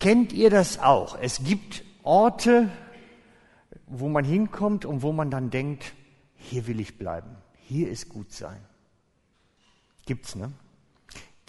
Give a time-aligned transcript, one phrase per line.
[0.00, 1.18] Kennt ihr das auch?
[1.20, 2.70] Es gibt Orte,
[3.86, 5.92] wo man hinkommt und wo man dann denkt,
[6.36, 8.60] hier will ich bleiben, hier ist gut sein.
[10.06, 10.52] Gibt's, ne?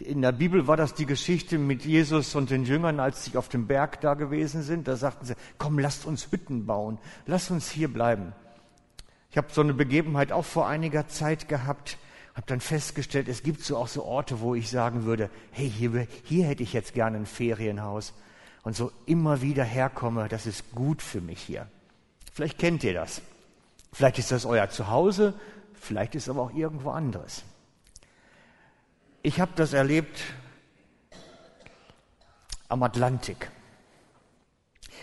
[0.04, 3.48] In der Bibel war das die Geschichte mit Jesus und den Jüngern, als sie auf
[3.48, 4.88] dem Berg da gewesen sind.
[4.88, 6.98] Da sagten sie, komm, lasst uns Hütten bauen,
[7.28, 8.34] lasst uns hier bleiben.
[9.30, 11.98] Ich habe so eine Begebenheit auch vor einiger Zeit gehabt,
[12.34, 16.08] habe dann festgestellt, es gibt so auch so Orte, wo ich sagen würde, hey, hier,
[16.24, 18.14] hier hätte ich jetzt gerne ein Ferienhaus
[18.64, 21.68] und so immer wieder herkomme, das ist gut für mich hier.
[22.34, 23.22] Vielleicht kennt ihr das.
[23.92, 25.34] Vielleicht ist das euer Zuhause,
[25.74, 27.44] vielleicht ist es aber auch irgendwo anderes.
[29.24, 30.24] Ich habe das erlebt
[32.70, 33.52] am Atlantik.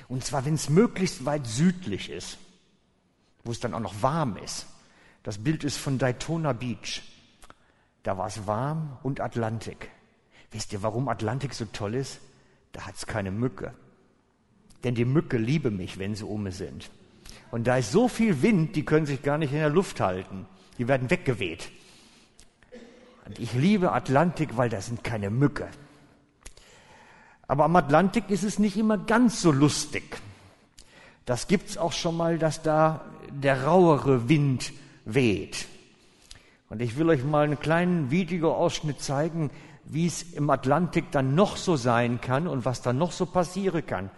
[0.09, 2.39] Und zwar, wenn es möglichst weit südlich ist,
[3.45, 4.67] wo es dann auch noch warm ist.
[5.23, 7.03] Das Bild ist von Daytona Beach.
[8.03, 9.91] Da war es warm und Atlantik.
[10.51, 12.21] Wisst ihr, warum Atlantik so toll ist?
[12.73, 13.73] Da hat es keine Mücke.
[14.85, 16.91] Denn die Mücke liebe mich, wenn sie um sind.
[17.51, 20.47] Und da ist so viel Wind, die können sich gar nicht in der Luft halten.
[20.79, 21.71] Die werden weggeweht.
[23.27, 25.69] Und ich liebe Atlantik, weil da sind keine Mücke.
[27.47, 30.19] Aber am Atlantik ist es nicht immer ganz so lustig.
[31.25, 34.73] Das gibt's auch schon mal, dass da der rauere Wind
[35.05, 35.67] weht.
[36.71, 39.51] Und ich will euch mal einen kleinen Videoausschnitt zeigen,
[39.91, 43.85] wie es im Atlantik dann noch so sein kann und was da noch so passieren
[43.87, 44.11] kann.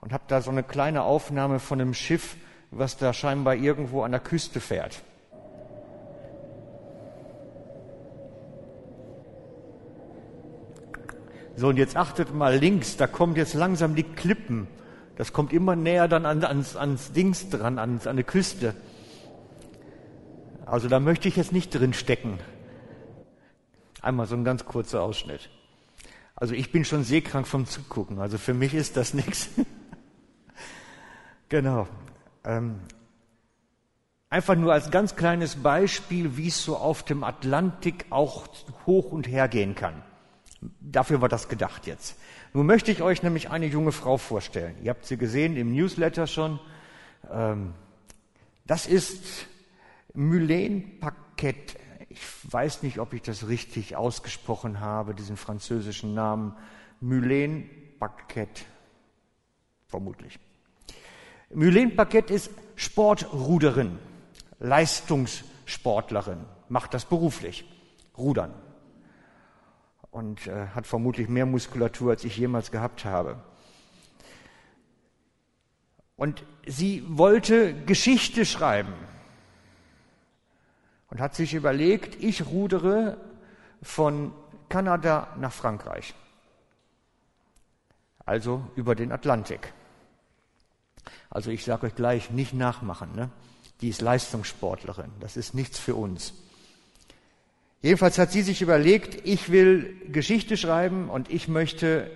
[0.00, 2.36] Und habe da so eine kleine Aufnahme von einem Schiff,
[2.70, 5.02] was da scheinbar irgendwo an der Küste fährt.
[11.56, 14.68] So, und jetzt achtet mal links, da kommt jetzt langsam die Klippen.
[15.16, 18.74] Das kommt immer näher dann an, ans, ans Dings dran, ans, an die Küste.
[20.66, 22.38] Also da möchte ich jetzt nicht drin stecken.
[24.06, 25.50] Einmal so ein ganz kurzer Ausschnitt.
[26.36, 29.48] Also ich bin schon seekrank vom Zugucken, also für mich ist das nichts.
[31.48, 31.88] Genau.
[32.44, 32.78] Ähm,
[34.30, 38.46] einfach nur als ganz kleines Beispiel, wie es so auf dem Atlantik auch
[38.86, 40.04] hoch und her gehen kann.
[40.80, 42.16] Dafür war das gedacht jetzt.
[42.52, 44.76] Nun möchte ich euch nämlich eine junge Frau vorstellen.
[44.84, 46.60] Ihr habt sie gesehen im Newsletter schon.
[47.28, 47.74] Ähm,
[48.66, 49.48] das ist
[50.14, 51.76] Mylène Paquette.
[52.08, 52.20] Ich
[52.52, 56.54] weiß nicht, ob ich das richtig ausgesprochen habe, diesen französischen Namen.
[57.02, 57.64] Mylène
[57.98, 58.62] Paquette.
[59.86, 60.38] Vermutlich.
[61.52, 63.98] Mylène Paquette ist Sportruderin,
[64.58, 67.64] Leistungssportlerin, macht das beruflich,
[68.16, 68.54] Rudern.
[70.10, 73.42] Und äh, hat vermutlich mehr Muskulatur, als ich jemals gehabt habe.
[76.16, 78.94] Und sie wollte Geschichte schreiben
[81.08, 83.16] und hat sich überlegt, ich rudere
[83.82, 84.32] von
[84.68, 86.14] Kanada nach Frankreich,
[88.24, 89.72] also über den Atlantik.
[91.30, 93.14] Also ich sage euch gleich, nicht nachmachen.
[93.14, 93.30] Ne?
[93.80, 96.34] Die ist Leistungssportlerin, das ist nichts für uns.
[97.82, 102.10] Jedenfalls hat sie sich überlegt, ich will Geschichte schreiben und ich möchte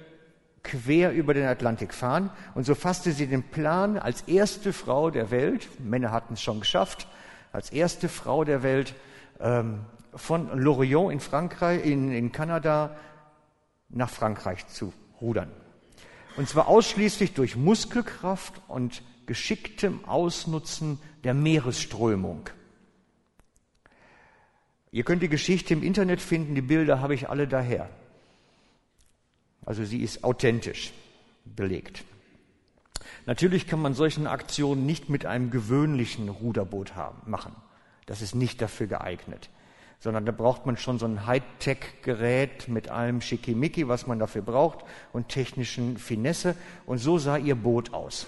[0.62, 2.30] quer über den Atlantik fahren.
[2.54, 6.60] Und so fasste sie den Plan, als erste Frau der Welt, Männer hatten es schon
[6.60, 7.06] geschafft,
[7.53, 8.94] als erste Frau der Welt
[9.41, 9.81] ähm,
[10.15, 12.97] von Lorient in Frankreich, in, in Kanada
[13.88, 15.50] nach Frankreich zu rudern.
[16.37, 22.49] Und zwar ausschließlich durch Muskelkraft und geschicktem Ausnutzen der Meeresströmung.
[24.93, 27.88] Ihr könnt die Geschichte im Internet finden, die Bilder habe ich alle daher.
[29.65, 30.93] Also sie ist authentisch
[31.44, 32.05] belegt.
[33.30, 37.54] Natürlich kann man solchen Aktionen nicht mit einem gewöhnlichen Ruderboot haben, machen.
[38.06, 39.50] Das ist nicht dafür geeignet.
[40.00, 44.84] Sondern da braucht man schon so ein Hightech-Gerät mit allem Schickimicki, was man dafür braucht
[45.12, 46.56] und technischen Finesse.
[46.86, 48.26] Und so sah ihr Boot aus.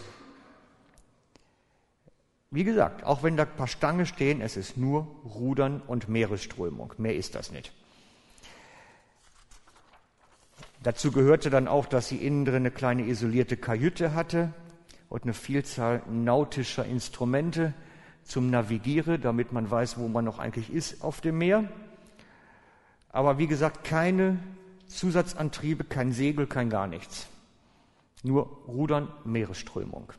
[2.53, 6.95] Wie gesagt, auch wenn da ein paar Stangen stehen, es ist nur Rudern und Meeresströmung.
[6.99, 7.73] Mehr ist das nicht.
[10.85, 14.53] Dazu gehörte dann auch, dass sie innen drin eine kleine isolierte Kajüte hatte,
[15.13, 17.75] und eine Vielzahl nautischer Instrumente
[18.25, 21.65] zum Navigieren, damit man weiß, wo man noch eigentlich ist auf dem Meer.
[23.11, 24.39] Aber wie gesagt, keine
[24.87, 27.27] Zusatzantriebe, kein Segel, kein gar nichts.
[28.23, 30.15] Nur Rudern, Meeresströmung.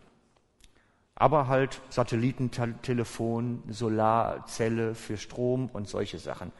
[1.16, 6.52] Aber halt Satellitentelefon, Solarzelle für Strom und solche Sachen,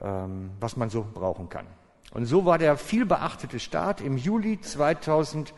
[0.00, 1.66] ähm, was man so brauchen kann.
[2.12, 5.52] Und so war der viel beachtete Start im Juli 2000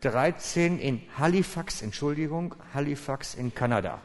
[0.00, 4.00] 13 in Halifax, Entschuldigung, Halifax in Kanada.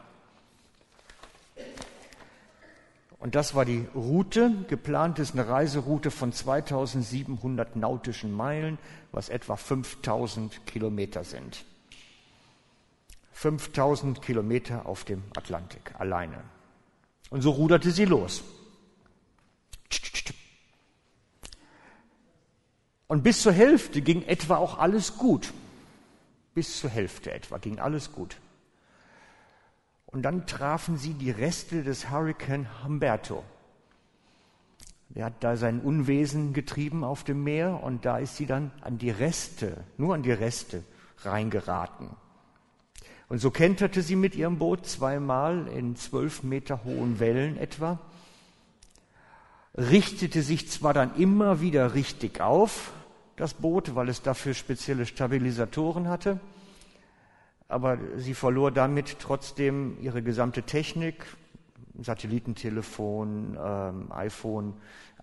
[3.20, 4.52] Und das war die Route.
[4.68, 8.80] Geplant ist eine Reiseroute von 2700 nautischen Meilen,
[9.12, 11.64] was etwa 5000 Kilometer sind.
[13.34, 16.44] 5000 Kilometer auf dem Atlantik alleine.
[17.30, 18.44] Und so ruderte sie los.
[23.08, 25.54] Und bis zur Hälfte ging etwa auch alles gut.
[26.54, 28.38] Bis zur Hälfte etwa ging alles gut.
[30.06, 33.44] Und dann trafen sie die Reste des Hurrikan Humberto.
[35.10, 38.98] Der hat da sein Unwesen getrieben auf dem Meer und da ist sie dann an
[38.98, 40.84] die Reste, nur an die Reste
[41.20, 42.10] reingeraten.
[43.28, 48.00] Und so kenterte sie mit ihrem Boot zweimal in zwölf Meter hohen Wellen etwa,
[49.78, 52.92] richtete sich zwar dann immer wieder richtig auf,
[53.36, 56.40] das Boot, weil es dafür spezielle Stabilisatoren hatte,
[57.68, 61.26] aber sie verlor damit trotzdem ihre gesamte Technik,
[62.00, 64.74] Satellitentelefon, ähm, iPhone,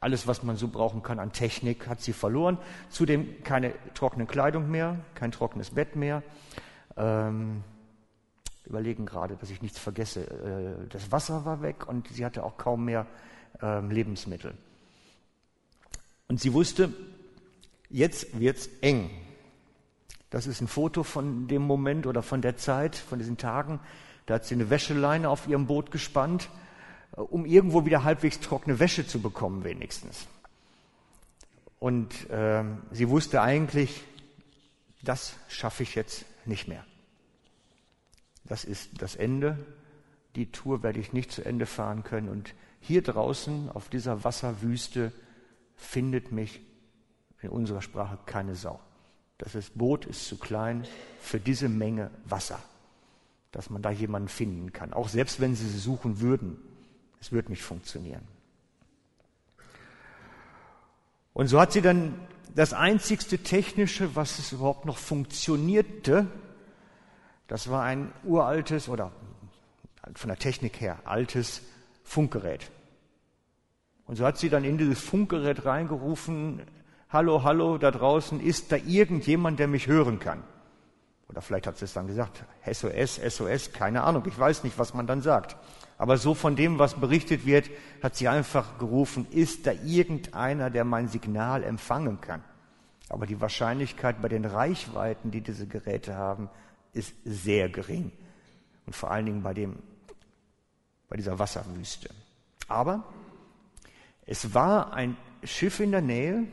[0.01, 2.59] alles, was man so brauchen kann an Technik, hat sie verloren.
[2.89, 6.23] Zudem keine trockene Kleidung mehr, kein trockenes Bett mehr.
[6.97, 7.65] Ähm,
[8.65, 10.21] überlegen gerade, dass ich nichts vergesse.
[10.21, 13.07] Äh, das Wasser war weg und sie hatte auch kaum mehr
[13.61, 14.55] ähm, Lebensmittel.
[16.29, 16.93] Und sie wusste,
[17.91, 19.11] jetzt wird's eng.
[20.31, 23.81] Das ist ein Foto von dem Moment oder von der Zeit, von diesen Tagen.
[24.27, 26.51] Da hat sie eine Wäscheleine auf ihrem Boot gespannt,
[27.17, 30.27] äh, um irgendwo wieder halbwegs trockene Wäsche zu bekommen, wenigstens.
[31.79, 34.05] Und äh, sie wusste eigentlich,
[35.03, 36.85] das schaffe ich jetzt nicht mehr.
[38.45, 39.59] Das ist das Ende.
[40.35, 42.29] Die Tour werde ich nicht zu Ende fahren können.
[42.29, 45.13] Und hier draußen auf dieser Wasserwüste
[45.77, 46.61] findet mich
[47.43, 48.81] in unserer Sprache keine Sau.
[49.39, 50.85] Das Boot ist zu klein
[51.21, 52.59] für diese Menge Wasser,
[53.53, 54.93] dass man da jemanden finden kann.
[54.93, 56.59] Auch selbst wenn sie sie suchen würden,
[57.21, 58.27] es wird nicht funktionieren.
[61.35, 62.15] Und so hat sie dann
[62.55, 66.27] das einzigste technische, was es überhaupt noch funktionierte,
[67.47, 69.13] das war ein uraltes oder
[70.15, 71.63] von der Technik her altes
[72.03, 72.71] Funkgerät.
[74.07, 76.63] Und so hat sie dann in dieses Funkgerät reingerufen,
[77.11, 80.43] hallo, hallo, da draußen, ist da irgendjemand, der mich hören kann?
[81.29, 84.95] Oder vielleicht hat sie es dann gesagt, SOS, SOS, keine Ahnung, ich weiß nicht, was
[84.95, 85.57] man dann sagt.
[85.99, 87.71] Aber so von dem, was berichtet wird,
[88.03, 92.43] hat sie einfach gerufen, ist da irgendeiner, der mein Signal empfangen kann?
[93.09, 96.49] Aber die Wahrscheinlichkeit bei den Reichweiten, die diese Geräte haben,
[96.93, 98.13] ist sehr gering.
[98.87, 99.79] Und vor allen Dingen bei dem,
[101.09, 102.11] bei dieser Wasserwüste.
[102.69, 103.05] Aber
[104.25, 106.47] es war ein Schiff in der Nähe,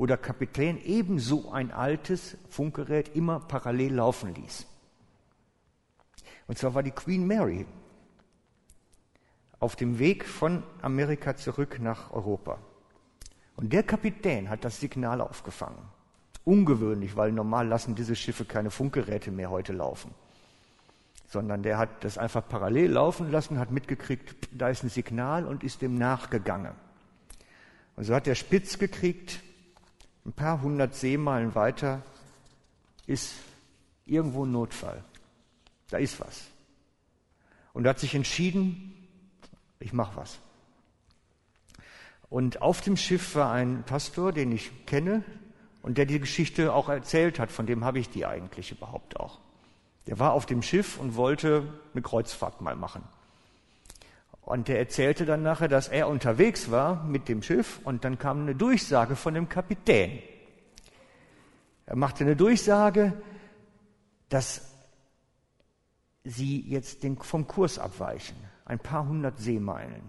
[0.00, 4.66] wo der Kapitän ebenso ein altes Funkgerät immer parallel laufen ließ.
[6.46, 7.66] Und zwar war die Queen Mary
[9.58, 12.56] auf dem Weg von Amerika zurück nach Europa.
[13.56, 15.82] Und der Kapitän hat das Signal aufgefangen.
[16.46, 20.14] Ungewöhnlich, weil normal lassen diese Schiffe keine Funkgeräte mehr heute laufen.
[21.26, 25.62] Sondern der hat das einfach parallel laufen lassen, hat mitgekriegt, da ist ein Signal und
[25.62, 26.72] ist dem nachgegangen.
[27.96, 29.42] Und so hat er spitz gekriegt,
[30.24, 32.02] ein paar hundert Seemeilen weiter
[33.06, 33.34] ist
[34.06, 35.02] irgendwo ein Notfall.
[35.88, 36.46] Da ist was.
[37.72, 39.08] Und er hat sich entschieden,
[39.78, 40.38] ich mache was.
[42.28, 45.24] Und auf dem Schiff war ein Pastor, den ich kenne
[45.82, 47.50] und der die Geschichte auch erzählt hat.
[47.50, 49.40] Von dem habe ich die eigentlich überhaupt auch.
[50.06, 53.02] Der war auf dem Schiff und wollte eine Kreuzfahrt mal machen.
[54.42, 58.42] Und der erzählte dann nachher, dass er unterwegs war mit dem Schiff und dann kam
[58.42, 60.22] eine Durchsage von dem Kapitän.
[61.86, 63.12] Er machte eine Durchsage,
[64.28, 64.70] dass
[66.24, 70.02] sie jetzt den, vom Kurs abweichen, ein paar hundert Seemeilen,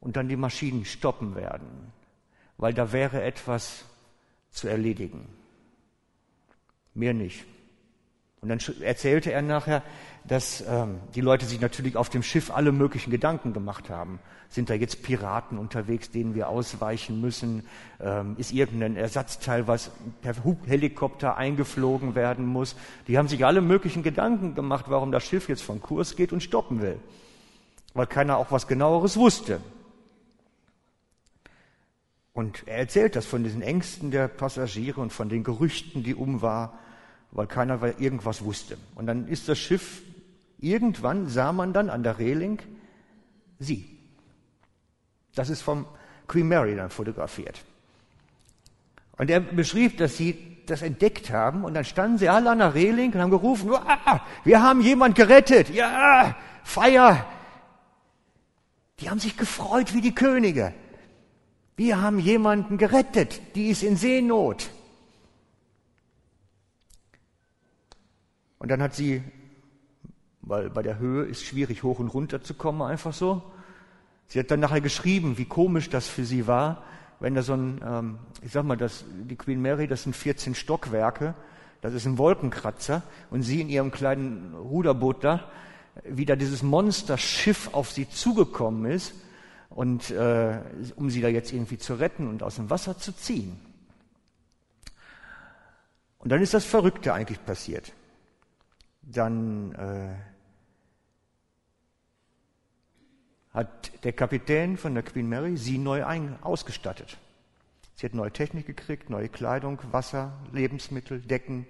[0.00, 1.92] und dann die Maschinen stoppen werden,
[2.56, 3.84] weil da wäre etwas
[4.50, 5.28] zu erledigen.
[6.94, 7.44] Mehr nicht.
[8.40, 9.82] Und dann erzählte er nachher,
[10.28, 14.20] dass ähm, die Leute sich natürlich auf dem Schiff alle möglichen Gedanken gemacht haben.
[14.50, 17.64] Sind da jetzt Piraten unterwegs, denen wir ausweichen müssen?
[18.00, 19.90] Ähm, ist irgendein Ersatzteil, was
[20.22, 20.34] per
[20.66, 22.76] Helikopter eingeflogen werden muss?
[23.08, 26.42] Die haben sich alle möglichen Gedanken gemacht, warum das Schiff jetzt von Kurs geht und
[26.42, 26.98] stoppen will.
[27.94, 29.60] Weil keiner auch was genaueres wusste.
[32.32, 36.40] Und er erzählt das von diesen Ängsten der Passagiere und von den Gerüchten, die um
[36.42, 36.78] war
[37.30, 38.78] weil keiner irgendwas wusste.
[38.94, 40.02] Und dann ist das Schiff,
[40.58, 42.58] irgendwann sah man dann an der Reling
[43.58, 43.98] sie.
[45.34, 45.86] Das ist vom
[46.26, 47.64] Queen Mary dann fotografiert.
[49.16, 52.74] Und er beschrieb, dass sie das entdeckt haben und dann standen sie alle an der
[52.74, 57.26] Reling und haben gerufen, ah, wir haben jemand gerettet, ja, Feier.
[59.00, 60.74] Die haben sich gefreut wie die Könige.
[61.76, 64.70] Wir haben jemanden gerettet, die ist in Seenot.
[68.58, 69.22] Und dann hat sie,
[70.48, 73.42] weil bei der Höhe ist schwierig hoch und runter zu kommen, einfach so.
[74.26, 76.82] Sie hat dann nachher geschrieben, wie komisch das für sie war,
[77.20, 80.54] wenn da so ein, ähm, ich sag mal, das, die Queen Mary, das sind 14
[80.54, 81.34] Stockwerke,
[81.80, 85.50] das ist ein Wolkenkratzer und sie in ihrem kleinen Ruderboot da,
[86.04, 89.14] wie da dieses Monsterschiff auf sie zugekommen ist
[89.70, 90.60] und äh,
[90.96, 93.60] um sie da jetzt irgendwie zu retten und aus dem Wasser zu ziehen.
[96.18, 97.92] Und dann ist das Verrückte eigentlich passiert.
[99.02, 100.14] Dann äh,
[103.52, 107.18] hat der Kapitän von der Queen Mary sie neu ein, ausgestattet.
[107.94, 111.66] Sie hat neue Technik gekriegt, neue Kleidung, Wasser, Lebensmittel, Decken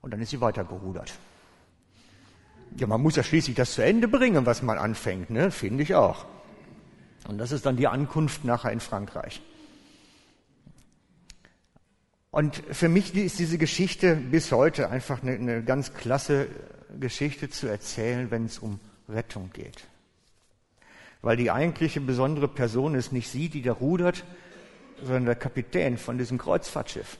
[0.00, 1.12] und dann ist sie weitergerudert.
[2.76, 5.50] Ja, man muss ja schließlich das zu Ende bringen, was man anfängt, ne?
[5.50, 6.26] finde ich auch.
[7.26, 9.42] Und das ist dann die Ankunft nachher in Frankreich.
[12.30, 16.48] Und für mich ist diese Geschichte bis heute einfach eine, eine ganz klasse
[16.98, 19.86] Geschichte zu erzählen, wenn es um Rettung geht
[21.22, 24.24] weil die eigentliche besondere Person ist nicht sie, die da rudert,
[25.02, 27.18] sondern der Kapitän von diesem Kreuzfahrtschiff.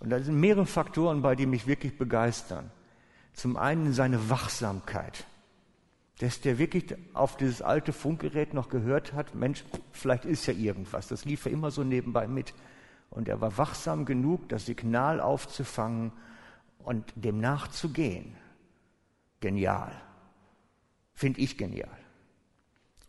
[0.00, 2.70] Und da sind mehrere Faktoren bei, die mich wirklich begeistern.
[3.34, 5.24] Zum einen seine Wachsamkeit,
[6.18, 11.08] dass der wirklich auf dieses alte Funkgerät noch gehört hat, Mensch, vielleicht ist ja irgendwas.
[11.08, 12.52] Das lief ja immer so nebenbei mit.
[13.10, 16.12] Und er war wachsam genug, das Signal aufzufangen
[16.78, 18.36] und dem nachzugehen.
[19.40, 19.92] Genial.
[21.14, 22.01] Finde ich genial.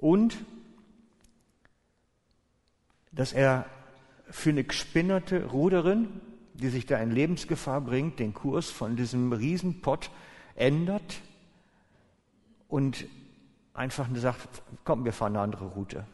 [0.03, 0.43] Und
[3.13, 3.65] dass er
[4.29, 6.09] für eine gespinnerte Ruderin,
[6.55, 10.11] die sich da in Lebensgefahr bringt, den Kurs von diesem Riesenpott
[10.55, 11.21] ändert
[12.67, 13.05] und
[13.73, 16.05] einfach sagt, komm, wir fahren eine andere Route.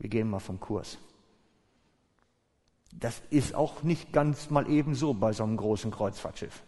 [0.00, 0.98] Wir gehen mal vom Kurs.
[2.92, 6.64] Das ist auch nicht ganz mal eben so bei so einem großen Kreuzfahrtschiff.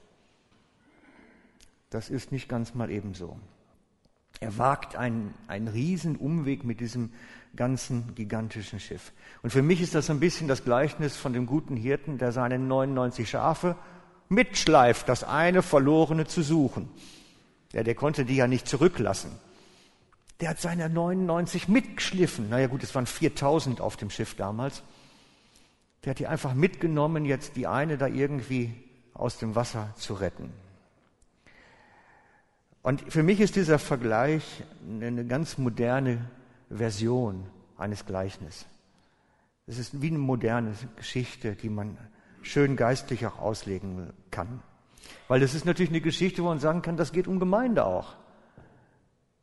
[1.91, 3.37] Das ist nicht ganz mal eben so.
[4.41, 7.13] Er wagt einen, einen riesen Umweg mit diesem
[7.55, 9.13] ganzen gigantischen Schiff.
[9.43, 12.59] Und für mich ist das ein bisschen das Gleichnis von dem guten Hirten, der seine
[12.59, 13.77] 99 Schafe
[14.29, 16.89] mitschleift, das eine Verlorene zu suchen.
[17.73, 19.31] Ja, der konnte die ja nicht zurücklassen.
[20.41, 22.49] Der hat seine 99 mitgeschliffen.
[22.49, 24.83] Naja gut, es waren 4000 auf dem Schiff damals.
[26.05, 28.75] Der hat die einfach mitgenommen, jetzt die eine da irgendwie
[29.15, 30.53] aus dem Wasser zu retten.
[32.83, 36.29] Und für mich ist dieser Vergleich eine ganz moderne
[36.69, 37.47] Version
[37.77, 38.67] eines Gleichnisses.
[39.67, 41.97] Es ist wie eine moderne Geschichte, die man
[42.43, 44.61] schön geistlich auch auslegen kann.
[45.29, 48.17] Weil das ist natürlich eine Geschichte, wo man sagen kann, das geht um Gemeinde auch.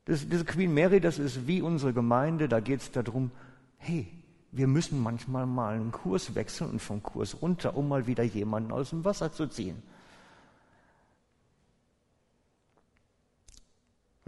[0.04, 3.32] Das, diese Queen Mary, das ist wie unsere Gemeinde, da geht es darum,
[3.78, 4.08] hey,
[4.52, 8.72] wir müssen manchmal mal einen Kurs wechseln und vom Kurs runter, um mal wieder jemanden
[8.72, 9.82] aus dem Wasser zu ziehen.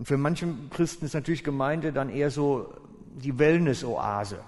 [0.01, 2.73] Und für manche Christen ist natürlich Gemeinde dann eher so
[3.17, 4.43] die Wellness-Oase.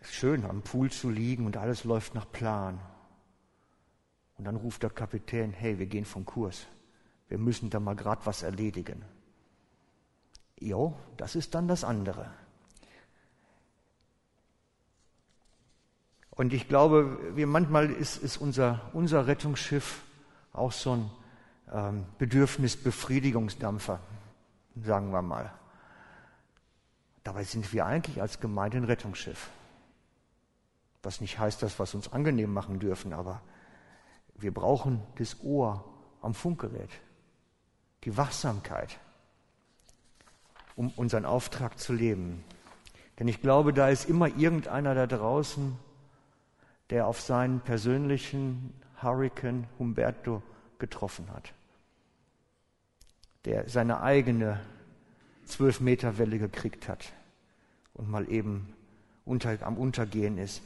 [0.00, 2.78] Es ist schön, am Pool zu liegen und alles läuft nach Plan.
[4.36, 6.66] Und dann ruft der Kapitän, hey, wir gehen vom Kurs.
[7.30, 9.02] Wir müssen da mal gerade was erledigen.
[10.60, 12.30] Jo, das ist dann das andere.
[16.28, 20.02] Und ich glaube, wir manchmal ist, ist unser, unser Rettungsschiff
[20.52, 21.10] auch so ein
[21.72, 24.00] ähm, Bedürfnisbefriedigungsdampfer,
[24.82, 25.52] sagen wir mal.
[27.24, 29.50] Dabei sind wir eigentlich als Gemeinde ein Rettungsschiff.
[31.02, 33.42] Was nicht heißt, dass wir es uns angenehm machen dürfen, aber
[34.34, 35.84] wir brauchen das Ohr
[36.22, 36.90] am Funkgerät,
[38.04, 38.98] die Wachsamkeit,
[40.76, 42.44] um unseren Auftrag zu leben.
[43.18, 45.76] Denn ich glaube, da ist immer irgendeiner da draußen,
[46.90, 48.72] der auf seinen persönlichen
[49.02, 50.42] Hurricane Humberto
[50.78, 51.52] getroffen hat
[53.48, 54.60] der seine eigene
[55.46, 57.14] zwölf Meter Welle gekriegt hat
[57.94, 58.74] und mal eben
[59.24, 60.60] unter, am Untergehen ist.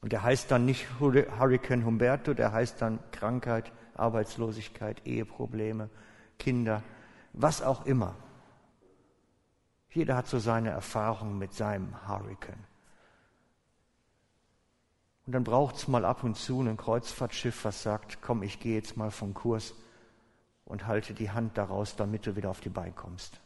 [0.00, 5.90] Und der heißt dann nicht Hurricane Humberto, der heißt dann Krankheit, Arbeitslosigkeit, Eheprobleme,
[6.38, 6.82] Kinder,
[7.34, 8.16] was auch immer.
[9.90, 12.64] Jeder hat so seine Erfahrungen mit seinem Hurricane.
[15.26, 18.76] Und dann braucht es mal ab und zu ein Kreuzfahrtschiff, was sagt, komm, ich gehe
[18.76, 19.74] jetzt mal vom Kurs
[20.72, 23.38] und halte die Hand daraus, damit du wieder auf die Beine kommst.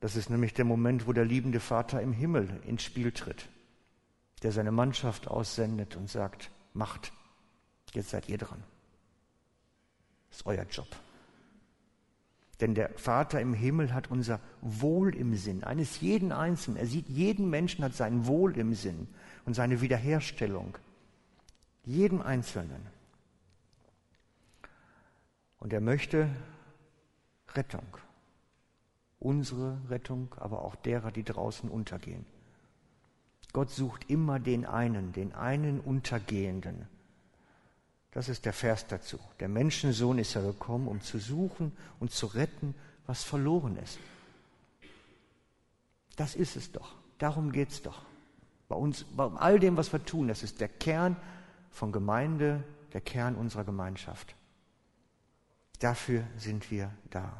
[0.00, 3.48] Das ist nämlich der Moment, wo der liebende Vater im Himmel ins Spiel tritt,
[4.42, 7.14] der seine Mannschaft aussendet und sagt, macht,
[7.94, 8.62] jetzt seid ihr dran.
[10.28, 10.88] Das ist euer Job.
[12.60, 16.76] Denn der Vater im Himmel hat unser Wohl im Sinn, eines jeden Einzelnen.
[16.76, 19.08] Er sieht, jeden Menschen hat sein Wohl im Sinn
[19.46, 20.76] und seine Wiederherstellung.
[21.84, 22.97] Jeden Einzelnen.
[25.58, 26.28] Und er möchte
[27.54, 27.86] Rettung.
[29.18, 32.24] Unsere Rettung, aber auch derer, die draußen untergehen.
[33.52, 36.86] Gott sucht immer den einen, den einen Untergehenden.
[38.12, 39.18] Das ist der Vers dazu.
[39.40, 42.74] Der Menschensohn ist ja gekommen, um zu suchen und zu retten,
[43.06, 43.98] was verloren ist.
[46.16, 46.94] Das ist es doch.
[47.18, 48.02] Darum geht es doch.
[48.68, 51.16] Bei uns, bei all dem, was wir tun, das ist der Kern
[51.70, 52.62] von Gemeinde,
[52.92, 54.34] der Kern unserer Gemeinschaft.
[55.78, 57.32] Dafür sind wir da.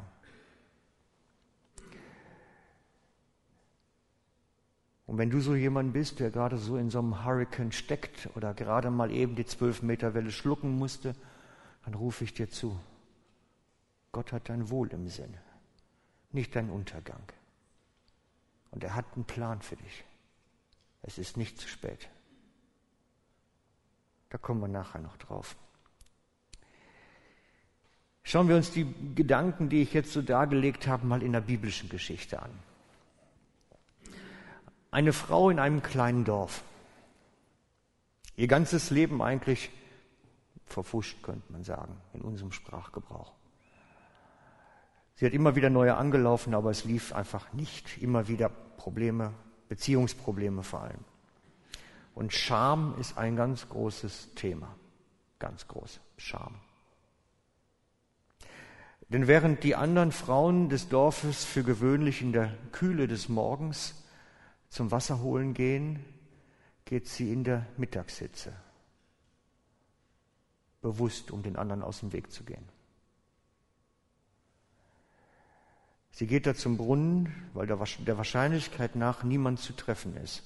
[5.09, 8.53] Und wenn du so jemand bist, der gerade so in so einem Hurricane steckt oder
[8.53, 11.15] gerade mal eben die zwölf Meter Welle schlucken musste,
[11.83, 12.79] dann rufe ich dir zu.
[14.11, 15.35] Gott hat dein Wohl im Sinn,
[16.31, 17.23] nicht dein Untergang.
[18.69, 20.05] Und er hat einen Plan für dich.
[21.01, 22.07] Es ist nicht zu spät.
[24.29, 25.55] Da kommen wir nachher noch drauf.
[28.29, 31.89] Schauen wir uns die Gedanken, die ich jetzt so dargelegt habe, mal in der biblischen
[31.89, 32.51] Geschichte an.
[34.91, 36.63] Eine Frau in einem kleinen Dorf.
[38.35, 39.71] Ihr ganzes Leben eigentlich
[40.67, 43.33] verfuscht, könnte man sagen, in unserem Sprachgebrauch.
[45.15, 47.97] Sie hat immer wieder neue angelaufen, aber es lief einfach nicht.
[47.99, 49.33] Immer wieder Probleme,
[49.69, 51.03] Beziehungsprobleme vor allem.
[52.13, 54.75] Und Scham ist ein ganz großes Thema.
[55.39, 55.99] Ganz groß.
[56.17, 56.61] Scham.
[59.09, 64.03] Denn während die anderen Frauen des Dorfes für gewöhnlich in der Kühle des Morgens
[64.69, 66.05] zum Wasser holen gehen,
[66.85, 68.53] geht sie in der Mittagshitze,
[70.81, 72.67] bewusst, um den anderen aus dem Weg zu gehen.
[76.11, 80.43] Sie geht da zum Brunnen, weil der Wahrscheinlichkeit nach niemand zu treffen ist.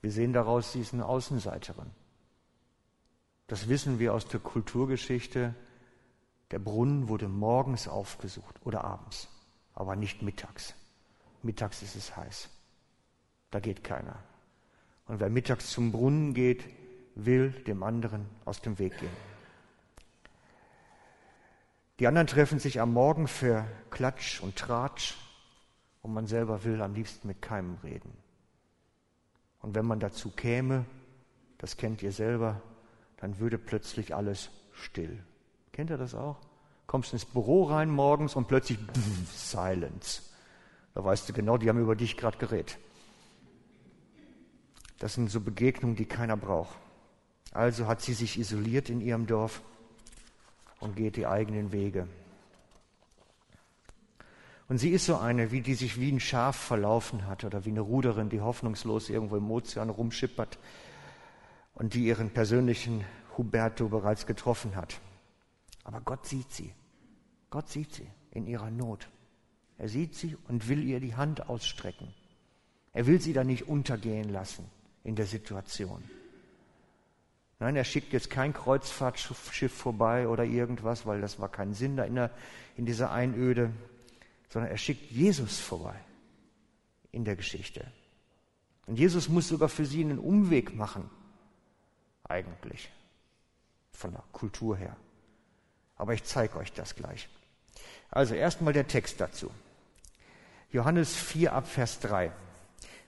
[0.00, 1.90] Wir sehen daraus, sie ist eine Außenseiterin.
[3.46, 5.54] Das wissen wir aus der Kulturgeschichte.
[6.50, 9.28] Der Brunnen wurde morgens aufgesucht oder abends,
[9.74, 10.74] aber nicht mittags.
[11.42, 12.48] Mittags ist es heiß.
[13.50, 14.22] Da geht keiner.
[15.06, 16.64] Und wer mittags zum Brunnen geht,
[17.14, 19.16] will dem anderen aus dem Weg gehen.
[21.98, 25.16] Die anderen treffen sich am Morgen für Klatsch und Tratsch
[26.02, 28.16] und man selber will am liebsten mit keinem reden.
[29.60, 30.84] Und wenn man dazu käme,
[31.58, 32.62] das kennt ihr selber,
[33.16, 35.24] dann würde plötzlich alles still.
[35.78, 36.34] Kennt ihr das auch?
[36.88, 40.22] Kommst ins Büro rein morgens und plötzlich pff, Silence.
[40.92, 42.78] Da weißt du genau, die haben über dich gerade geredet.
[44.98, 46.76] Das sind so Begegnungen, die keiner braucht.
[47.52, 49.62] Also hat sie sich isoliert in ihrem Dorf
[50.80, 52.08] und geht die eigenen Wege.
[54.68, 57.70] Und sie ist so eine, wie die sich wie ein Schaf verlaufen hat oder wie
[57.70, 60.58] eine Ruderin, die hoffnungslos irgendwo im Ozean rumschippert
[61.74, 63.04] und die ihren persönlichen
[63.36, 65.00] Huberto bereits getroffen hat.
[65.88, 66.70] Aber Gott sieht sie.
[67.48, 69.08] Gott sieht sie in ihrer Not.
[69.78, 72.12] Er sieht sie und will ihr die Hand ausstrecken.
[72.92, 74.66] Er will sie da nicht untergehen lassen
[75.02, 76.04] in der Situation.
[77.58, 82.04] Nein, er schickt jetzt kein Kreuzfahrtschiff vorbei oder irgendwas, weil das war kein Sinn da
[82.04, 82.32] in, der,
[82.76, 83.72] in dieser Einöde,
[84.50, 85.98] sondern er schickt Jesus vorbei
[87.12, 87.90] in der Geschichte.
[88.84, 91.08] Und Jesus muss sogar für sie einen Umweg machen,
[92.24, 92.90] eigentlich,
[93.90, 94.94] von der Kultur her.
[95.98, 97.28] Aber ich zeige euch das gleich.
[98.10, 99.50] Also erstmal der Text dazu.
[100.70, 102.32] Johannes 4 ab Vers 3.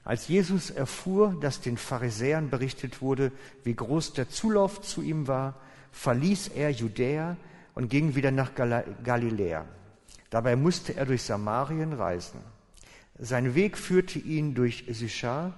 [0.05, 3.33] Als Jesus erfuhr, dass den Pharisäern berichtet wurde,
[3.65, 5.55] wie groß der Zulauf zu ihm war,
[5.93, 7.37] verließ er Judäa
[7.75, 9.67] und ging wieder nach Galiläa.
[10.31, 12.41] Dabei musste er durch Samarien reisen.
[13.19, 15.53] Sein Weg führte ihn durch Sychar,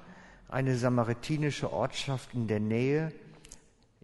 [0.48, 3.12] eine samaritinische Ortschaft in der Nähe,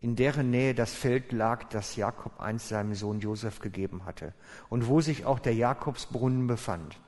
[0.00, 4.32] in deren Nähe das Feld lag, das Jakob einst seinem Sohn Josef gegeben hatte
[4.68, 7.00] und wo sich auch der Jakobsbrunnen befand.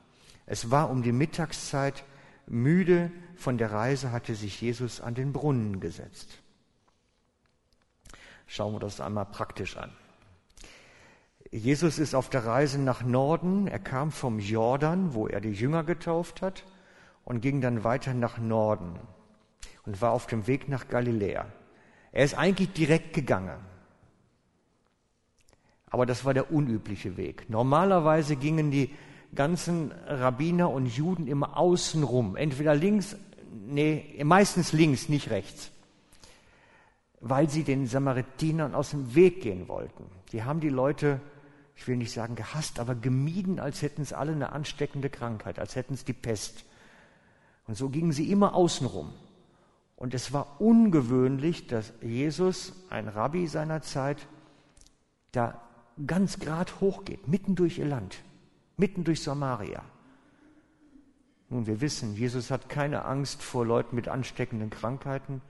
[0.46, 2.05] Es war um die Mittagszeit,
[2.46, 6.38] Müde von der Reise hatte sich Jesus an den Brunnen gesetzt.
[8.46, 9.92] Schauen wir das einmal praktisch an.
[11.53, 13.68] Jesus ist auf der Reise nach Norden.
[13.68, 16.64] Er kam vom Jordan, wo er die Jünger getauft hat,
[17.24, 18.98] und ging dann weiter nach Norden
[19.85, 21.46] und war auf dem Weg nach Galiläa.
[22.12, 23.58] Er ist eigentlich direkt gegangen.
[25.86, 27.48] Aber das war der unübliche Weg.
[27.48, 28.90] Normalerweise gingen die
[29.34, 33.16] ganzen Rabbiner und Juden immer außen rum, entweder links,
[33.52, 35.70] nee, meistens links, nicht rechts,
[37.20, 40.04] weil sie den Samaritanern aus dem Weg gehen wollten.
[40.32, 41.20] Die haben die Leute
[41.80, 45.76] ich will nicht sagen gehasst, aber gemieden, als hätten es alle eine ansteckende Krankheit, als
[45.76, 46.66] hätten es die Pest.
[47.66, 49.14] Und so gingen sie immer außenrum.
[50.00, 54.26] Und es war ungewöhnlich, dass Jesus, ein Rabbi seiner Zeit,
[55.30, 55.60] da
[56.06, 58.22] ganz grad hochgeht, mitten durch ihr Land,
[58.78, 59.82] mitten durch Samaria.
[61.50, 65.42] Nun, wir wissen, Jesus hat keine Angst vor Leuten mit ansteckenden Krankheiten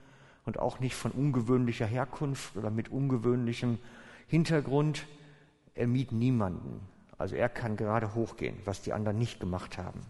[0.45, 3.79] und auch nicht von ungewöhnlicher Herkunft oder mit ungewöhnlichem
[4.27, 5.07] Hintergrund.
[5.75, 6.81] Er miet niemanden.
[7.17, 10.01] Also er kann gerade hochgehen, was die anderen nicht gemacht haben.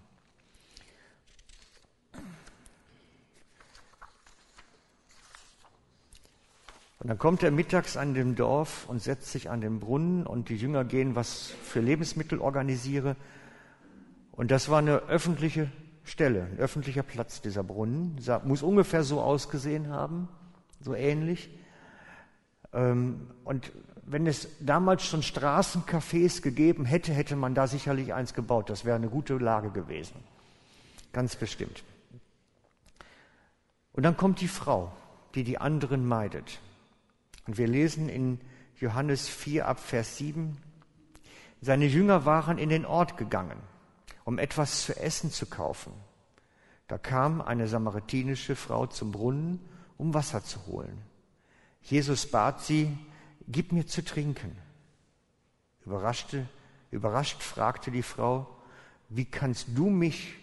[7.01, 10.49] Und dann kommt er mittags an dem Dorf und setzt sich an den Brunnen und
[10.49, 13.15] die Jünger gehen, was für Lebensmittel organisiere.
[14.31, 15.71] Und das war eine öffentliche
[16.03, 18.17] Stelle, ein öffentlicher Platz, dieser Brunnen.
[18.43, 20.29] Muss ungefähr so ausgesehen haben,
[20.79, 21.49] so ähnlich.
[22.71, 23.71] Ähm, und
[24.05, 28.69] wenn es damals schon Straßencafés gegeben hätte, hätte man da sicherlich eins gebaut.
[28.69, 30.17] Das wäre eine gute Lage gewesen.
[31.13, 31.83] Ganz bestimmt.
[33.91, 34.91] Und dann kommt die Frau,
[35.33, 36.59] die die anderen meidet.
[37.47, 38.39] Und wir lesen in
[38.79, 40.57] Johannes 4 ab Vers 7,
[41.61, 43.59] seine Jünger waren in den Ort gegangen,
[44.23, 45.93] um etwas zu essen zu kaufen.
[46.87, 49.59] Da kam eine samaritinische Frau zum Brunnen,
[49.97, 51.03] um Wasser zu holen.
[51.81, 52.97] Jesus bat sie,
[53.47, 54.57] gib mir zu trinken.
[55.85, 56.47] Überraschte,
[56.89, 58.47] überrascht fragte die Frau,
[59.09, 60.35] wie kannst du mich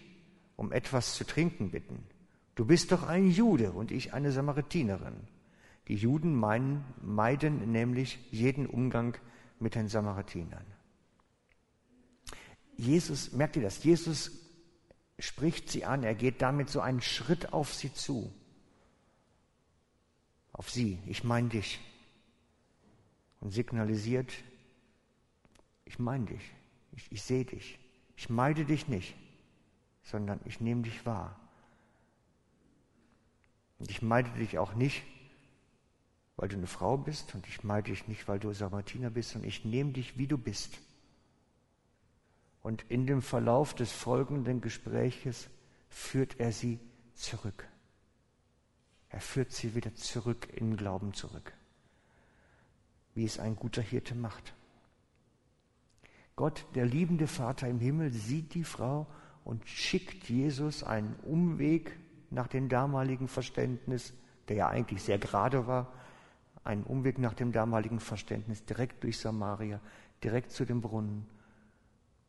[0.55, 2.03] um etwas zu trinken bitten?
[2.55, 5.15] Du bist doch ein Jude und ich eine Samaritinerin.
[5.89, 9.17] Die Juden meinen, meiden nämlich jeden Umgang
[9.59, 10.65] mit den Samaritanern.
[12.77, 13.83] Jesus, merkt ihr das?
[13.83, 14.31] Jesus
[15.17, 18.31] spricht sie an, er geht damit so einen Schritt auf sie zu.
[20.53, 21.79] Auf sie, ich meine dich.
[23.41, 24.31] Und signalisiert,
[25.85, 26.53] ich meine dich,
[26.91, 27.79] ich, ich sehe dich,
[28.15, 29.15] ich meide dich nicht,
[30.03, 31.39] sondern ich nehme dich wahr.
[33.79, 35.03] Und ich meide dich auch nicht,
[36.39, 39.43] weil du eine Frau bist und ich meide dich nicht, weil du Samariter bist, und
[39.43, 40.79] ich nehme dich, wie du bist.
[42.63, 45.49] Und in dem Verlauf des folgenden Gespräches
[45.89, 46.79] führt er sie
[47.13, 47.67] zurück.
[49.09, 51.51] Er führt sie wieder zurück in Glauben zurück,
[53.15, 54.53] wie es ein guter Hirte macht.
[56.37, 59.07] Gott, der liebende Vater im Himmel, sieht die Frau
[59.43, 61.99] und schickt Jesus einen Umweg
[62.29, 64.13] nach dem damaligen Verständnis,
[64.47, 65.91] der ja eigentlich sehr gerade war,
[66.69, 69.81] einen Umweg nach dem damaligen Verständnis, direkt durch Samaria,
[70.23, 71.25] direkt zu dem Brunnen.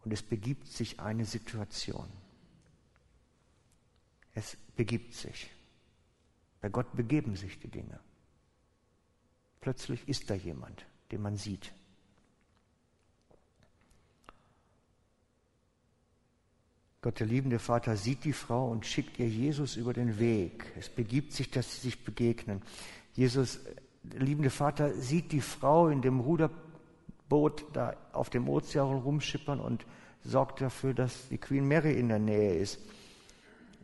[0.03, 2.09] Und es begibt sich eine Situation.
[4.33, 5.51] Es begibt sich.
[6.63, 8.01] Bei Gott begeben sich die Dinge.
[9.61, 11.73] Plötzlich ist da jemand, den man sieht.
[17.03, 20.65] Gott, der liebende Vater, sieht die Frau und schickt ihr Jesus über den Weg.
[20.79, 22.63] Es begibt sich, dass sie sich begegnen.
[23.15, 23.61] Jesus
[24.03, 29.87] der liebende Vater sieht die Frau in dem Ruderboot da auf dem Ozean rumschippern und
[30.23, 32.81] sorgt dafür, dass die Queen Mary in der Nähe ist.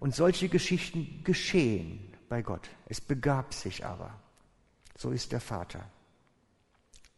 [0.00, 2.68] Und solche Geschichten geschehen bei Gott.
[2.86, 4.18] Es begab sich aber.
[4.96, 5.88] So ist der Vater.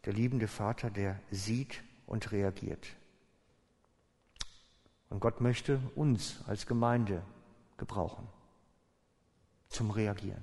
[0.04, 2.86] Der liebende Vater, der sieht und reagiert.
[5.10, 7.22] Und Gott möchte uns als Gemeinde
[7.76, 8.26] gebrauchen
[9.68, 10.42] zum Reagieren.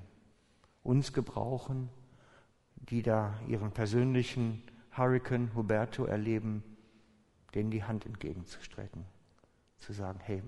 [0.83, 1.89] Uns gebrauchen,
[2.89, 4.63] die da ihren persönlichen
[4.95, 6.63] Hurricane Huberto erleben,
[7.53, 9.05] denen die Hand entgegenzustrecken,
[9.79, 10.43] zu sagen, hey,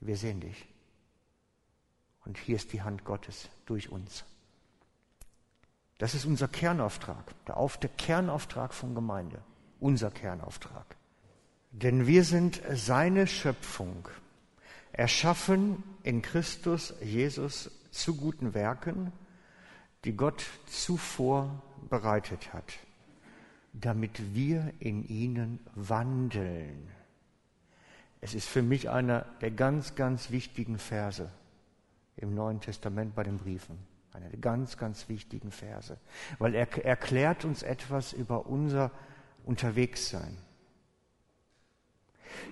[0.00, 0.66] wir sehen dich.
[2.24, 4.24] Und hier ist die Hand Gottes durch uns.
[5.98, 9.42] Das ist unser Kernauftrag, der, Auf, der Kernauftrag von Gemeinde,
[9.80, 10.96] unser Kernauftrag.
[11.70, 14.08] Denn wir sind seine Schöpfung,
[14.92, 19.12] erschaffen in Christus Jesus zu guten Werken,
[20.04, 22.74] die Gott zuvor bereitet hat,
[23.72, 26.90] damit wir in ihnen wandeln.
[28.20, 31.30] Es ist für mich einer der ganz, ganz wichtigen Verse
[32.16, 33.78] im Neuen Testament bei den Briefen.
[34.12, 35.98] Einer der ganz, ganz wichtigen Verse,
[36.38, 38.92] weil er erklärt uns etwas über unser
[39.44, 40.38] Unterwegssein.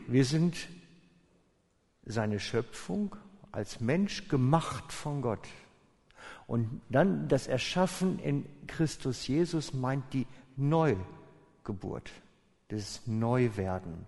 [0.08, 0.68] Wir sind
[2.04, 3.14] seine Schöpfung
[3.52, 5.46] als Mensch gemacht von Gott.
[6.52, 10.26] Und dann das Erschaffen in Christus Jesus meint die
[10.58, 12.10] Neugeburt,
[12.68, 14.04] das Neuwerden.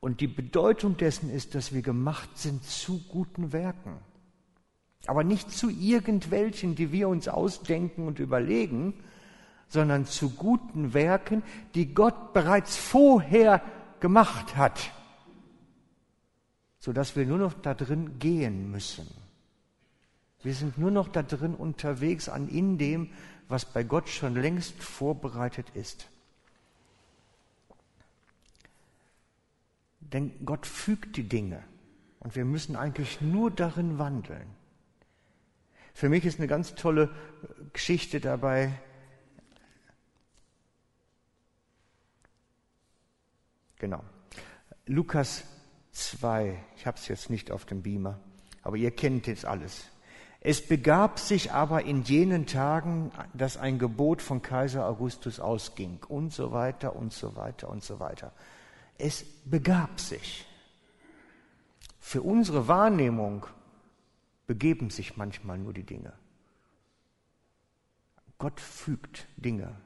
[0.00, 3.98] Und die Bedeutung dessen ist, dass wir gemacht sind zu guten Werken.
[5.06, 8.94] Aber nicht zu irgendwelchen, die wir uns ausdenken und überlegen,
[9.68, 11.44] sondern zu guten Werken,
[11.76, 13.62] die Gott bereits vorher
[14.00, 14.90] gemacht hat,
[16.80, 19.27] sodass wir nur noch da drin gehen müssen.
[20.42, 23.10] Wir sind nur noch da drin unterwegs an in dem,
[23.48, 26.08] was bei Gott schon längst vorbereitet ist.
[30.00, 31.62] Denn Gott fügt die Dinge
[32.20, 34.48] und wir müssen eigentlich nur darin wandeln.
[35.92, 37.10] Für mich ist eine ganz tolle
[37.72, 38.72] Geschichte dabei.
[43.76, 44.02] Genau.
[44.86, 45.44] Lukas
[45.92, 48.20] 2, ich habe es jetzt nicht auf dem Beamer,
[48.62, 49.88] aber ihr kennt jetzt alles.
[50.48, 56.32] Es begab sich aber in jenen Tagen, dass ein Gebot von Kaiser Augustus ausging und
[56.32, 58.32] so weiter und so weiter und so weiter.
[58.96, 60.46] Es begab sich.
[62.00, 63.44] Für unsere Wahrnehmung
[64.46, 66.14] begeben sich manchmal nur die Dinge.
[68.38, 69.76] Gott fügt Dinge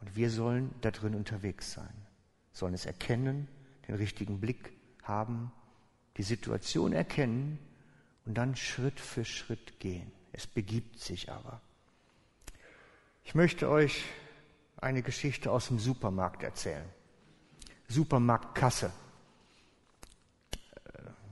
[0.00, 2.06] und wir sollen da drin unterwegs sein,
[2.52, 3.48] sollen es erkennen,
[3.88, 5.50] den richtigen Blick haben,
[6.18, 7.58] die Situation erkennen
[8.26, 10.10] und dann Schritt für Schritt gehen.
[10.32, 11.60] Es begibt sich aber.
[13.24, 14.04] Ich möchte euch
[14.76, 16.84] eine Geschichte aus dem Supermarkt erzählen.
[17.88, 18.90] Supermarktkasse.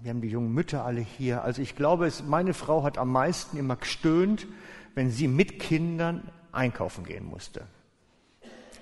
[0.03, 1.43] Wir haben die jungen Mütter alle hier.
[1.43, 4.47] Also ich glaube, es, meine Frau hat am meisten immer gestöhnt,
[4.95, 7.67] wenn sie mit Kindern einkaufen gehen musste.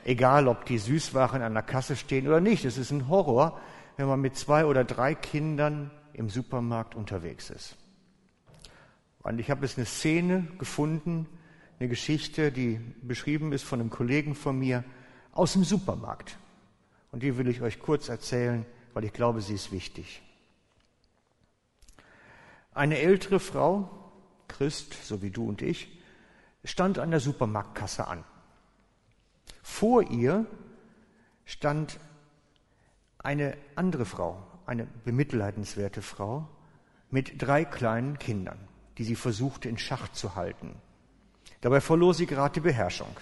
[0.04, 2.64] Egal, ob die Süßwaren an der Kasse stehen oder nicht.
[2.64, 3.60] Es ist ein Horror,
[3.96, 7.76] wenn man mit zwei oder drei Kindern im Supermarkt unterwegs ist.
[9.22, 11.26] Und ich habe jetzt eine Szene gefunden,
[11.78, 14.84] eine Geschichte, die beschrieben ist von einem Kollegen von mir
[15.32, 16.38] aus dem Supermarkt.
[17.12, 20.22] Und die will ich euch kurz erzählen, weil ich glaube, sie ist wichtig.
[22.72, 23.90] Eine ältere Frau,
[24.48, 25.88] Christ, so wie du und ich,
[26.64, 28.24] stand an der Supermarktkasse an.
[29.62, 30.46] Vor ihr
[31.44, 31.98] stand
[33.18, 36.48] eine andere Frau, eine bemitleidenswerte Frau
[37.10, 40.74] mit drei kleinen Kindern die sie versuchte in Schach zu halten.
[41.60, 43.16] Dabei verlor sie gerade die Beherrschung.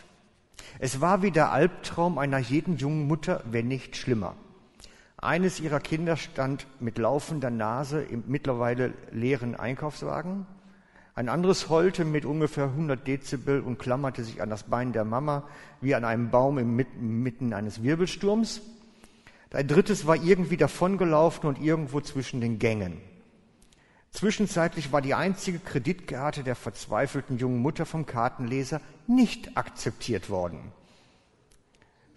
[0.79, 4.35] Es war wie der Albtraum einer jeden jungen Mutter, wenn nicht schlimmer.
[5.17, 10.47] Eines ihrer Kinder stand mit laufender Nase im mittlerweile leeren Einkaufswagen.
[11.17, 15.43] Ein anderes heulte mit ungefähr 100 Dezibel und klammerte sich an das Bein der Mama
[15.81, 18.61] wie an einem Baum inmitten eines Wirbelsturms.
[19.51, 23.01] Ein drittes war irgendwie davongelaufen und irgendwo zwischen den Gängen.
[24.11, 30.73] Zwischenzeitlich war die einzige Kreditkarte der verzweifelten jungen Mutter vom Kartenleser nicht akzeptiert worden.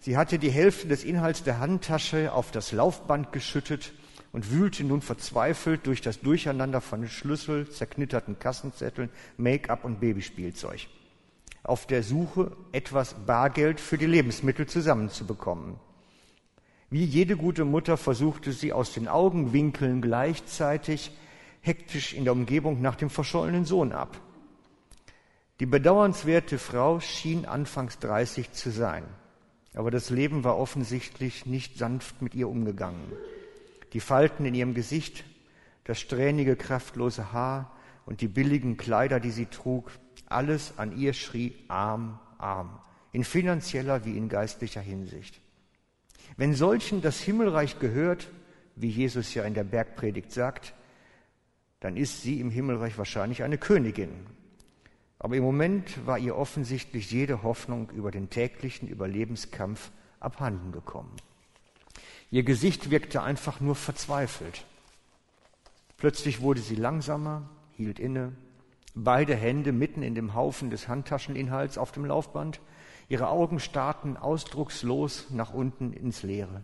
[0.00, 3.92] Sie hatte die Hälfte des Inhalts der Handtasche auf das Laufband geschüttet
[4.32, 10.88] und wühlte nun verzweifelt durch das Durcheinander von Schlüssel, zerknitterten Kassenzetteln, Make-up und Babyspielzeug.
[11.62, 15.76] Auf der Suche, etwas Bargeld für die Lebensmittel zusammenzubekommen.
[16.90, 21.12] Wie jede gute Mutter versuchte sie aus den Augenwinkeln gleichzeitig
[21.62, 24.20] hektisch in der Umgebung nach dem verschollenen Sohn ab.
[25.60, 29.04] Die bedauernswerte Frau schien anfangs 30 zu sein,
[29.74, 33.12] aber das Leben war offensichtlich nicht sanft mit ihr umgegangen.
[33.92, 35.24] Die Falten in ihrem Gesicht,
[35.84, 37.70] das strähnige, kraftlose Haar
[38.06, 39.92] und die billigen Kleider, die sie trug,
[40.26, 42.80] alles an ihr schrie arm, arm,
[43.12, 45.40] in finanzieller wie in geistlicher Hinsicht.
[46.36, 48.30] Wenn solchen das Himmelreich gehört,
[48.74, 50.74] wie Jesus ja in der Bergpredigt sagt,
[51.82, 54.26] dann ist sie im Himmelreich wahrscheinlich eine Königin.
[55.18, 59.90] Aber im Moment war ihr offensichtlich jede Hoffnung über den täglichen Überlebenskampf
[60.20, 61.16] abhanden gekommen.
[62.30, 64.64] Ihr Gesicht wirkte einfach nur verzweifelt.
[65.96, 68.32] Plötzlich wurde sie langsamer, hielt inne,
[68.94, 72.60] beide Hände mitten in dem Haufen des Handtascheninhalts auf dem Laufband.
[73.08, 76.62] Ihre Augen starrten ausdruckslos nach unten ins Leere,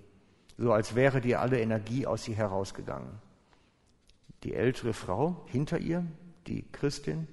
[0.56, 3.20] so als wäre dir alle Energie aus ihr herausgegangen
[4.48, 6.06] die ältere Frau hinter ihr,
[6.46, 7.28] die Christin,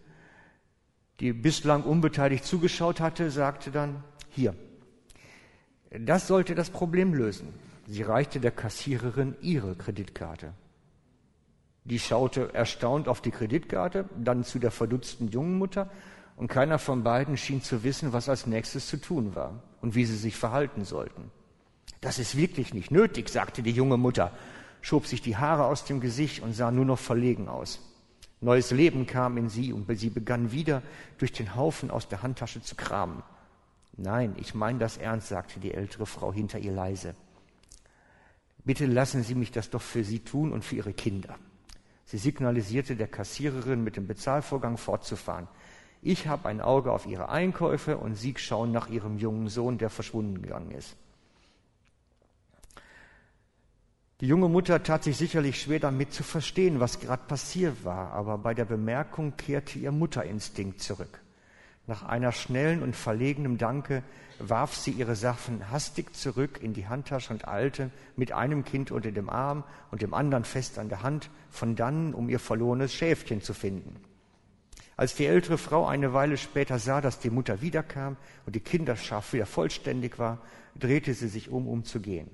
[1.21, 4.53] die bislang unbeteiligt zugeschaut hatte, sagte dann, hier,
[5.97, 7.53] das sollte das Problem lösen.
[7.87, 10.51] Sie reichte der Kassiererin ihre Kreditkarte.
[11.85, 15.89] Die schaute erstaunt auf die Kreditkarte, dann zu der verdutzten jungen Mutter,
[16.35, 20.03] und keiner von beiden schien zu wissen, was als nächstes zu tun war und wie
[20.03, 21.31] sie sich verhalten sollten.
[22.01, 24.33] Das ist wirklich nicht nötig, sagte die junge Mutter
[24.85, 27.79] schob sich die Haare aus dem Gesicht und sah nur noch verlegen aus.
[28.39, 30.83] Neues Leben kam in sie und sie begann wieder
[31.17, 33.23] durch den Haufen aus der Handtasche zu kramen.
[33.97, 37.15] Nein, ich meine das ernst, sagte die ältere Frau hinter ihr leise.
[38.63, 41.35] Bitte lassen Sie mich das doch für Sie tun und für Ihre Kinder.
[42.05, 45.47] Sie signalisierte der Kassiererin mit dem Bezahlvorgang fortzufahren.
[46.03, 49.89] Ich habe ein Auge auf ihre Einkäufe und sie schauen nach ihrem jungen Sohn, der
[49.89, 50.95] verschwunden gegangen ist.
[54.21, 58.37] Die junge Mutter tat sich sicherlich schwer damit zu verstehen, was gerade passiert war, aber
[58.37, 61.19] bei der Bemerkung kehrte ihr Mutterinstinkt zurück.
[61.85, 64.03] Nach einer schnellen und verlegenen Danke
[64.39, 69.11] warf sie ihre Sachen hastig zurück in die Handtasche und eilte mit einem Kind unter
[69.11, 73.41] dem Arm und dem anderen fest an der Hand von dannen, um ihr verlorenes Schäfchen
[73.41, 73.97] zu finden.
[74.95, 79.33] Als die ältere Frau eine Weile später sah, dass die Mutter wiederkam und die Kinderschaf
[79.33, 80.39] wieder vollständig war,
[80.79, 82.29] drehte sie sich um, um zu gehen.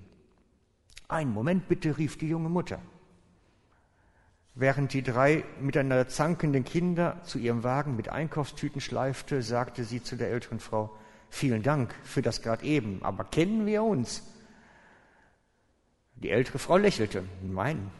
[1.11, 2.79] Einen Moment bitte, rief die junge Mutter.
[4.55, 10.15] Während die drei miteinander zankenden Kinder zu ihrem Wagen mit Einkaufstüten schleifte, sagte sie zu
[10.15, 10.95] der älteren Frau,
[11.29, 14.23] vielen Dank für das gerade eben, aber kennen wir uns?
[16.15, 17.91] Die ältere Frau lächelte, nein,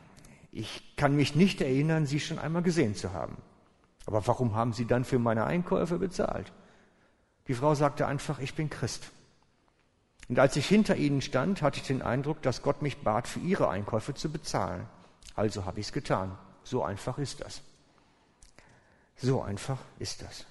[0.54, 3.38] ich kann mich nicht erinnern, Sie schon einmal gesehen zu haben.
[4.06, 6.54] Aber warum haben Sie dann für meine Einkäufe bezahlt?
[7.47, 9.12] Die Frau sagte einfach, ich bin Christ.
[10.32, 13.41] Und als ich hinter ihnen stand, hatte ich den Eindruck, dass Gott mich bat, für
[13.41, 14.88] ihre Einkäufe zu bezahlen.
[15.36, 16.38] Also habe ich es getan.
[16.63, 17.62] So einfach ist das.
[19.17, 20.46] So einfach ist das.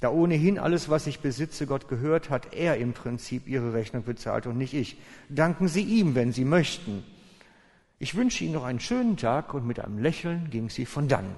[0.00, 4.46] Da ohnehin alles, was ich besitze, Gott gehört, hat er im Prinzip ihre Rechnung bezahlt
[4.46, 4.96] und nicht ich.
[5.28, 7.04] Danken Sie ihm, wenn Sie möchten.
[7.98, 11.34] Ich wünsche Ihnen noch einen schönen Tag und mit einem Lächeln ging sie von dann.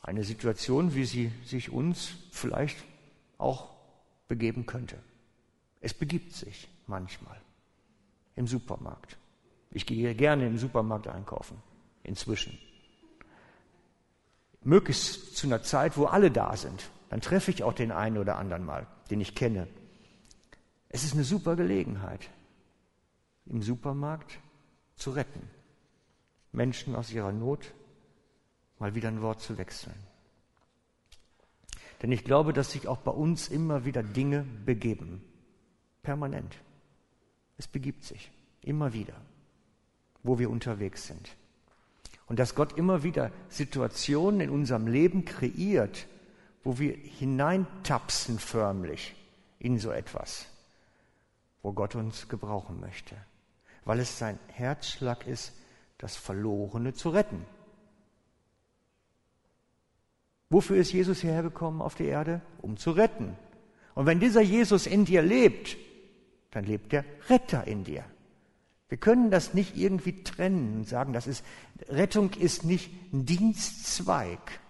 [0.00, 2.78] Eine Situation, wie sie sich uns vielleicht
[3.42, 3.70] auch
[4.28, 4.98] begeben könnte.
[5.80, 7.40] Es begibt sich manchmal
[8.36, 9.18] im Supermarkt.
[9.70, 11.62] Ich gehe gerne im Supermarkt einkaufen,
[12.02, 12.58] inzwischen.
[14.62, 16.88] Möglichst zu einer Zeit, wo alle da sind.
[17.10, 19.66] Dann treffe ich auch den einen oder anderen mal, den ich kenne.
[20.88, 22.30] Es ist eine super Gelegenheit,
[23.46, 24.38] im Supermarkt
[24.96, 25.50] zu retten.
[26.52, 27.72] Menschen aus ihrer Not
[28.78, 30.11] mal wieder ein Wort zu wechseln.
[32.02, 35.22] Denn ich glaube, dass sich auch bei uns immer wieder Dinge begeben.
[36.02, 36.56] Permanent.
[37.56, 38.32] Es begibt sich.
[38.60, 39.14] Immer wieder.
[40.24, 41.36] Wo wir unterwegs sind.
[42.26, 46.06] Und dass Gott immer wieder Situationen in unserem Leben kreiert,
[46.64, 49.14] wo wir hineintapsen förmlich
[49.58, 50.46] in so etwas,
[51.62, 53.16] wo Gott uns gebrauchen möchte.
[53.84, 55.52] Weil es sein Herzschlag ist,
[55.98, 57.44] das Verlorene zu retten.
[60.52, 62.42] Wofür ist Jesus hierher gekommen auf die Erde?
[62.60, 63.38] Um zu retten.
[63.94, 65.78] Und wenn dieser Jesus in dir lebt,
[66.50, 68.04] dann lebt der Retter in dir.
[68.90, 71.42] Wir können das nicht irgendwie trennen und sagen, das ist,
[71.88, 74.60] Rettung ist nicht ein Dienstzweig.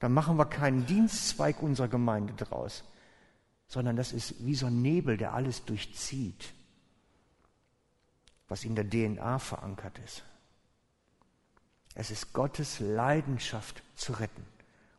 [0.00, 2.82] Da machen wir keinen Dienstzweig unserer Gemeinde draus,
[3.68, 6.52] sondern das ist wie so ein Nebel, der alles durchzieht,
[8.48, 10.24] was in der DNA verankert ist.
[11.94, 14.53] Es ist Gottes Leidenschaft zu retten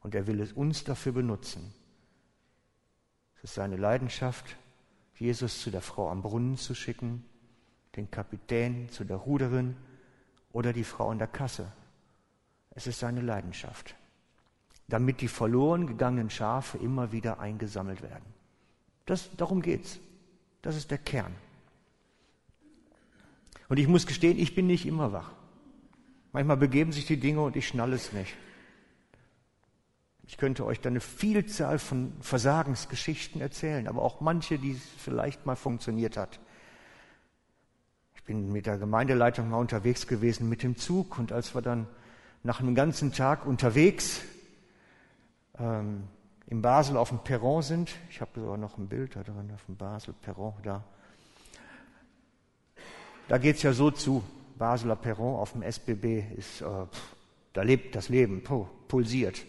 [0.06, 1.74] und er will es uns dafür benutzen.
[3.38, 4.56] Es ist seine Leidenschaft,
[5.16, 7.26] Jesus zu der Frau am Brunnen zu schicken,
[7.96, 9.76] den Kapitän zu der Ruderin
[10.52, 11.72] oder die Frau an der Kasse.
[12.70, 13.96] Es ist seine Leidenschaft,
[14.88, 18.32] damit die verloren gegangenen Schafe immer wieder eingesammelt werden.
[19.08, 19.98] Das, darum geht's.
[20.62, 21.34] Das ist der Kern.
[23.70, 25.32] Und ich muss gestehen, ich bin nicht immer wach.
[26.32, 28.36] Manchmal begeben sich die Dinge und ich schnall es nicht.
[30.28, 35.56] Ich könnte euch da eine Vielzahl von Versagensgeschichten erzählen, aber auch manche, die vielleicht mal
[35.56, 36.40] funktioniert hat.
[38.16, 41.88] Ich bin mit der Gemeindeleitung mal unterwegs gewesen mit dem Zug und als wir dann
[42.42, 44.22] nach einem ganzen Tag unterwegs
[45.60, 46.04] ähm,
[46.48, 49.66] in Basel auf dem Perron sind, ich habe sogar noch ein Bild da drin, auf
[49.66, 50.84] dem Basel Perron da.
[53.28, 54.24] Da geht's ja so zu,
[54.58, 56.66] Basler Perron auf dem SBB ist, äh,
[57.54, 58.44] da lebt das Leben,
[58.88, 59.46] pulsiert.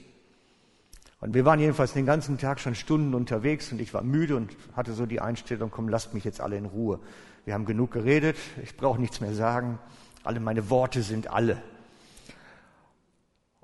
[1.20, 4.54] Und wir waren jedenfalls den ganzen Tag schon Stunden unterwegs und ich war müde und
[4.74, 7.00] hatte so die Einstellung, komm, lasst mich jetzt alle in Ruhe.
[7.46, 9.78] Wir haben genug geredet, ich brauche nichts mehr sagen,
[10.24, 11.62] alle meine Worte sind alle.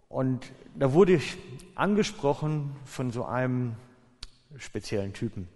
[0.08, 1.36] Und da wurde ich
[1.74, 3.74] angesprochen von so einem
[4.56, 5.48] speziellen Typen.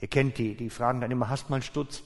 [0.00, 2.02] Ihr kennt die, die fragen dann immer, hast mal einen Stutz?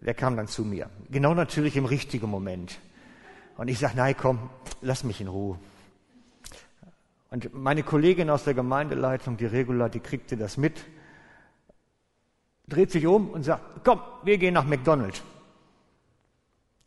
[0.00, 0.90] Der kam dann zu mir.
[1.10, 2.78] Genau natürlich im richtigen Moment.
[3.56, 4.50] Und ich sage, nein, komm,
[4.80, 5.58] lass mich in Ruhe.
[7.32, 10.84] Und meine Kollegin aus der Gemeindeleitung, die Regula, die kriegte das mit,
[12.68, 15.22] dreht sich um und sagt, komm, wir gehen nach McDonald's.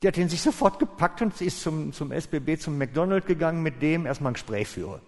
[0.04, 3.82] Die hat ihn sich sofort gepackt und ist zum, zum SBB, zum McDonald's gegangen, mit
[3.82, 5.02] dem erstmal ein Gespräch führe.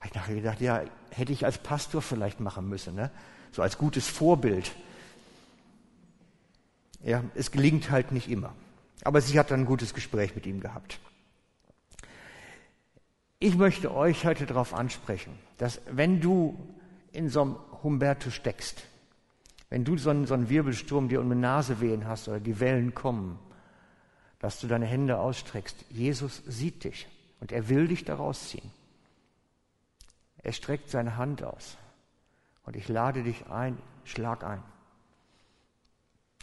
[0.00, 3.10] Habe ich nachher gedacht, ja, hätte ich als Pastor vielleicht machen müssen, ne?
[3.52, 4.70] so als gutes Vorbild.
[7.02, 8.52] Ja, es gelingt halt nicht immer.
[9.02, 11.00] Aber sie hat dann ein gutes Gespräch mit ihm gehabt.
[13.40, 16.58] Ich möchte euch heute darauf ansprechen, dass wenn du
[17.12, 18.84] in so einem Humberto steckst,
[19.70, 22.58] wenn du so einen, so einen Wirbelsturm dir um die Nase wehen hast oder die
[22.58, 23.38] Wellen kommen,
[24.38, 25.84] dass du deine Hände ausstreckst.
[25.90, 27.06] Jesus sieht dich
[27.40, 28.70] und er will dich daraus ziehen.
[30.38, 31.76] Er streckt seine Hand aus
[32.64, 34.62] und ich lade dich ein, schlag ein.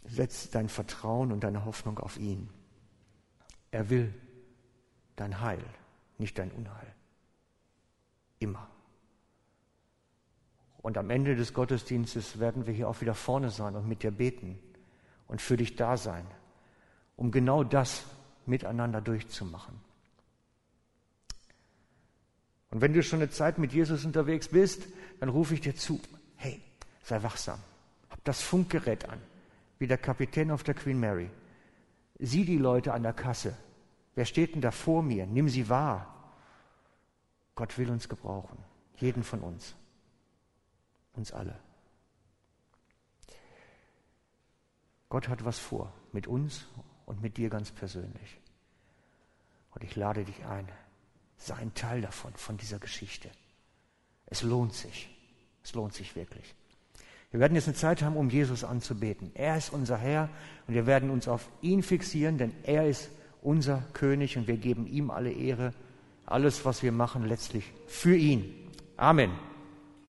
[0.05, 2.49] Setz dein Vertrauen und deine Hoffnung auf ihn.
[3.71, 4.13] Er will
[5.15, 5.63] dein Heil,
[6.17, 6.93] nicht dein Unheil.
[8.39, 8.69] Immer.
[10.81, 14.11] Und am Ende des Gottesdienstes werden wir hier auch wieder vorne sein und mit dir
[14.11, 14.59] beten
[15.27, 16.25] und für dich da sein,
[17.15, 18.03] um genau das
[18.45, 19.79] miteinander durchzumachen.
[22.69, 24.87] Und wenn du schon eine Zeit mit Jesus unterwegs bist,
[25.19, 25.99] dann rufe ich dir zu,
[26.35, 26.61] hey,
[27.03, 27.59] sei wachsam,
[28.09, 29.19] hab das Funkgerät an,
[29.79, 31.29] wie der Kapitän auf der Queen Mary.
[32.19, 33.55] Sieh die Leute an der Kasse.
[34.15, 35.25] Wer steht denn da vor mir?
[35.27, 36.11] Nimm sie wahr.
[37.53, 38.57] Gott will uns gebrauchen,
[38.97, 39.75] jeden von uns,
[41.13, 41.57] uns alle.
[45.09, 46.65] Gott hat was vor mit uns
[47.05, 48.39] und mit dir ganz persönlich.
[49.71, 50.67] Und ich lade dich ein,
[51.37, 53.29] sei ein Teil davon, von dieser Geschichte.
[54.25, 55.09] Es lohnt sich.
[55.63, 56.55] Es lohnt sich wirklich.
[57.31, 59.31] Wir werden jetzt eine Zeit haben, um Jesus anzubeten.
[59.33, 60.29] Er ist unser Herr
[60.67, 63.09] und wir werden uns auf ihn fixieren, denn er ist
[63.45, 65.71] unser König und wir geben ihm alle Ehre,
[66.25, 68.43] alles, was wir machen, letztlich für ihn.
[68.97, 69.31] Amen.